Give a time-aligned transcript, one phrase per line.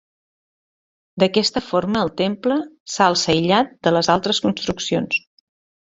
[1.23, 2.57] D'aquesta forma el temple
[2.95, 5.21] s'alça aïllat d'altres construccions.